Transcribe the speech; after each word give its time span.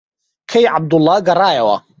کەی 0.49 0.65
عەبدوڵڵا 0.73 1.15
گەڕایەوە؟ 1.27 1.75